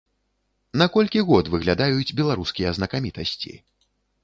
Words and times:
На 0.81 0.87
колькі 0.95 1.21
год 1.27 1.51
выглядаюць 1.57 2.15
беларускія 2.23 2.75
знакамітасці? 2.81 3.57